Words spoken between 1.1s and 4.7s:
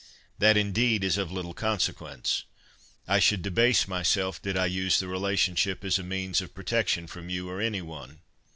of little consequence. I should debase myself did I